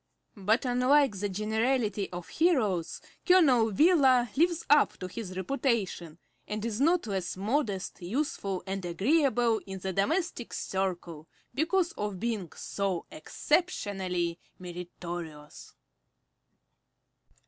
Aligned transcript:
But 0.35 0.65
unlike 0.65 1.17
the 1.19 1.29
generality 1.29 2.09
of 2.11 2.27
heroes, 2.29 3.01
Colonel 3.23 3.69
Wheeler 3.69 4.29
lives 4.35 4.65
up 4.67 4.97
to 4.97 5.07
his 5.07 5.37
reputation, 5.37 6.17
and 6.47 6.65
is 6.65 6.81
not 6.81 7.05
less 7.05 7.37
modest, 7.37 8.01
useful, 8.01 8.63
and 8.65 8.83
agreeable 8.83 9.61
in 9.67 9.77
the 9.77 9.93
domestic 9.93 10.53
circle 10.55 11.27
because 11.53 11.91
of 11.91 12.19
being 12.19 12.51
so 12.53 13.05
exceptionally 13.11 14.39
meritorious! 14.57 15.75